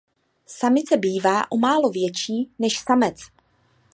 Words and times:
Samice 0.47 0.97
bývá 0.97 1.51
o 1.51 1.57
málo 1.57 1.89
větší 1.89 2.49
než 2.59 2.79
samec. 2.79 3.21